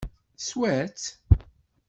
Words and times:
Teswa-tt? 0.39 1.05